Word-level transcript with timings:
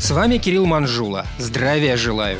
С 0.00 0.10
вами 0.10 0.38
Кирилл 0.38 0.66
Манжула. 0.66 1.24
Здравия 1.38 1.96
желаю. 1.96 2.38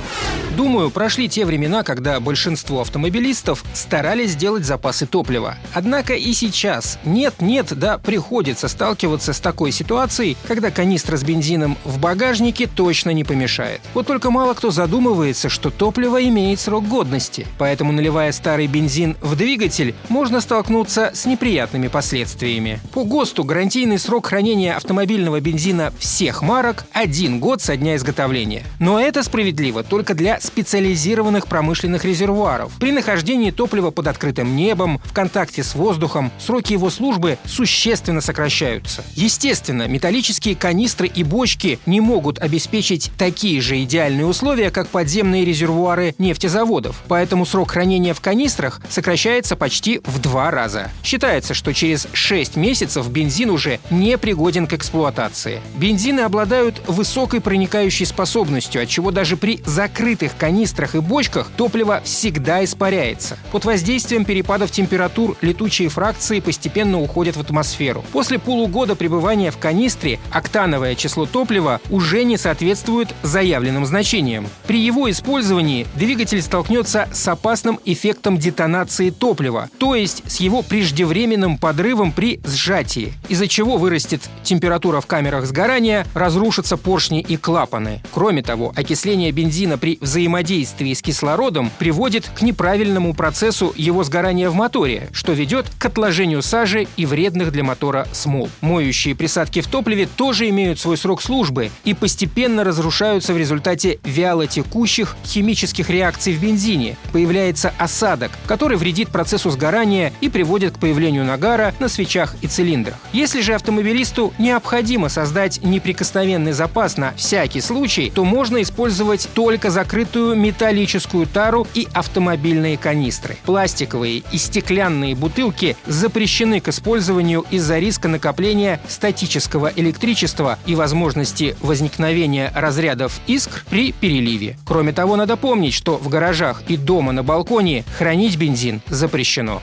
Думаю, 0.56 0.90
прошли 0.90 1.28
те 1.28 1.44
времена, 1.44 1.84
когда 1.84 2.18
большинство 2.18 2.80
автомобилистов 2.80 3.64
старались 3.72 4.32
сделать 4.32 4.64
запасы 4.64 5.06
топлива. 5.06 5.56
Однако 5.72 6.14
и 6.14 6.32
сейчас 6.32 6.98
нет-нет, 7.04 7.78
да 7.78 7.98
приходится 7.98 8.66
сталкиваться 8.66 9.32
с 9.32 9.40
такой 9.40 9.70
ситуацией, 9.70 10.36
когда 10.48 10.72
канистра 10.72 11.16
с 11.16 11.22
бензином 11.22 11.78
в 11.84 11.98
багажнике 11.98 12.66
точно 12.66 13.10
не 13.10 13.22
помешает. 13.22 13.80
Вот 13.94 14.06
только 14.08 14.30
мало 14.30 14.54
кто 14.54 14.70
задумывается, 14.72 15.48
что 15.48 15.70
топливо 15.70 16.24
имеет 16.24 16.58
срок 16.58 16.88
годности. 16.88 17.46
Поэтому, 17.58 17.92
наливая 17.92 18.32
старый 18.32 18.66
бензин 18.66 19.16
в 19.20 19.36
двигатель, 19.36 19.94
можно 20.08 20.40
столкнуться 20.40 21.12
с 21.14 21.24
неприятными 21.24 21.86
последствиями. 21.86 22.80
По 22.92 23.04
ГОСТу 23.04 23.44
гарантийный 23.44 23.98
срок 23.98 24.26
хранения 24.26 24.76
автомобильного 24.76 25.40
бензина 25.40 25.92
всех 25.98 26.42
марок– 26.42 26.84
один 26.92 27.38
год 27.38 27.43
со 27.60 27.76
дня 27.76 27.96
изготовления. 27.96 28.64
Но 28.80 28.98
это 28.98 29.22
справедливо 29.22 29.82
только 29.82 30.14
для 30.14 30.40
специализированных 30.40 31.46
промышленных 31.46 32.04
резервуаров. 32.04 32.72
При 32.80 32.90
нахождении 32.90 33.50
топлива 33.50 33.90
под 33.90 34.06
открытым 34.06 34.56
небом, 34.56 35.00
в 35.04 35.12
контакте 35.12 35.62
с 35.62 35.74
воздухом, 35.74 36.32
сроки 36.38 36.72
его 36.72 36.88
службы 36.90 37.38
существенно 37.44 38.20
сокращаются. 38.20 39.04
Естественно, 39.14 39.86
металлические 39.86 40.56
канистры 40.56 41.06
и 41.06 41.22
бочки 41.22 41.78
не 41.86 42.00
могут 42.00 42.38
обеспечить 42.38 43.10
такие 43.18 43.60
же 43.60 43.82
идеальные 43.82 44.26
условия, 44.26 44.70
как 44.70 44.88
подземные 44.88 45.44
резервуары 45.44 46.14
нефтезаводов. 46.18 47.02
Поэтому 47.08 47.44
срок 47.44 47.72
хранения 47.72 48.14
в 48.14 48.20
канистрах 48.20 48.80
сокращается 48.88 49.56
почти 49.56 50.00
в 50.04 50.20
два 50.20 50.50
раза. 50.50 50.90
Считается, 51.02 51.54
что 51.54 51.72
через 51.72 52.08
6 52.12 52.56
месяцев 52.56 53.08
бензин 53.08 53.50
уже 53.50 53.80
не 53.90 54.16
пригоден 54.16 54.66
к 54.66 54.72
эксплуатации. 54.72 55.60
Бензины 55.76 56.20
обладают 56.20 56.80
высокой 56.86 57.33
проникающей 57.40 58.06
способностью, 58.06 58.82
от 58.82 58.88
чего 58.88 59.10
даже 59.10 59.36
при 59.36 59.60
закрытых 59.64 60.36
канистрах 60.36 60.94
и 60.94 61.00
бочках 61.00 61.50
топливо 61.56 62.00
всегда 62.04 62.64
испаряется. 62.64 63.38
Под 63.52 63.64
воздействием 63.64 64.24
перепадов 64.24 64.70
температур 64.70 65.36
летучие 65.40 65.88
фракции 65.88 66.40
постепенно 66.40 67.00
уходят 67.00 67.36
в 67.36 67.40
атмосферу. 67.40 68.04
После 68.12 68.38
полугода 68.38 68.94
пребывания 68.96 69.50
в 69.50 69.58
канистре 69.58 70.18
октановое 70.30 70.94
число 70.94 71.26
топлива 71.26 71.80
уже 71.90 72.24
не 72.24 72.36
соответствует 72.36 73.14
заявленным 73.22 73.86
значениям. 73.86 74.48
При 74.66 74.80
его 74.80 75.10
использовании 75.10 75.86
двигатель 75.94 76.42
столкнется 76.42 77.08
с 77.12 77.26
опасным 77.28 77.80
эффектом 77.84 78.38
детонации 78.38 79.10
топлива, 79.10 79.68
то 79.78 79.94
есть 79.94 80.22
с 80.26 80.40
его 80.40 80.62
преждевременным 80.62 81.58
подрывом 81.58 82.12
при 82.12 82.40
сжатии, 82.44 83.14
из-за 83.28 83.48
чего 83.48 83.76
вырастет 83.76 84.22
температура 84.42 85.00
в 85.00 85.06
камерах 85.06 85.46
сгорания, 85.46 86.06
разрушатся 86.14 86.76
поршни 86.76 87.23
и 87.28 87.36
клапаны. 87.36 88.02
Кроме 88.12 88.42
того, 88.42 88.72
окисление 88.76 89.32
бензина 89.32 89.78
при 89.78 89.98
взаимодействии 90.00 90.92
с 90.92 91.02
кислородом 91.02 91.70
приводит 91.78 92.28
к 92.28 92.42
неправильному 92.42 93.14
процессу 93.14 93.72
его 93.76 94.04
сгорания 94.04 94.50
в 94.50 94.54
моторе, 94.54 95.08
что 95.12 95.32
ведет 95.32 95.66
к 95.78 95.84
отложению 95.84 96.42
сажи 96.42 96.86
и 96.96 97.06
вредных 97.06 97.52
для 97.52 97.64
мотора 97.64 98.06
смол. 98.12 98.48
Моющие 98.60 99.14
присадки 99.14 99.60
в 99.60 99.66
топливе 99.66 100.06
тоже 100.06 100.48
имеют 100.48 100.78
свой 100.78 100.96
срок 100.96 101.22
службы 101.22 101.70
и 101.84 101.94
постепенно 101.94 102.64
разрушаются 102.64 103.32
в 103.32 103.38
результате 103.38 103.98
вялотекущих 104.04 105.16
химических 105.24 105.90
реакций 105.90 106.32
в 106.32 106.40
бензине. 106.40 106.96
Появляется 107.12 107.72
осадок, 107.78 108.32
который 108.46 108.76
вредит 108.76 109.08
процессу 109.08 109.50
сгорания 109.50 110.12
и 110.20 110.28
приводит 110.28 110.74
к 110.74 110.78
появлению 110.78 111.24
нагара 111.24 111.74
на 111.78 111.88
свечах 111.88 112.34
и 112.42 112.46
цилиндрах. 112.46 112.96
Если 113.12 113.40
же 113.40 113.54
автомобилисту 113.54 114.32
необходимо 114.38 115.08
создать 115.08 115.62
неприкосновенный 115.62 116.52
запас 116.52 116.96
на 116.96 117.13
всякий 117.16 117.60
случай, 117.60 118.10
то 118.14 118.24
можно 118.24 118.62
использовать 118.62 119.28
только 119.34 119.70
закрытую 119.70 120.36
металлическую 120.36 121.26
тару 121.26 121.66
и 121.74 121.88
автомобильные 121.92 122.76
канистры. 122.76 123.36
Пластиковые 123.44 124.22
и 124.30 124.38
стеклянные 124.38 125.14
бутылки 125.14 125.76
запрещены 125.86 126.60
к 126.60 126.68
использованию 126.68 127.44
из-за 127.50 127.78
риска 127.78 128.08
накопления 128.08 128.80
статического 128.88 129.72
электричества 129.74 130.58
и 130.66 130.74
возможности 130.74 131.56
возникновения 131.60 132.52
разрядов 132.54 133.20
искр 133.26 133.64
при 133.68 133.92
переливе. 133.92 134.56
Кроме 134.66 134.92
того, 134.92 135.16
надо 135.16 135.36
помнить, 135.36 135.74
что 135.74 135.96
в 135.96 136.08
гаражах 136.08 136.62
и 136.68 136.76
дома 136.76 137.12
на 137.12 137.22
балконе 137.22 137.84
хранить 137.98 138.36
бензин 138.36 138.80
запрещено. 138.88 139.62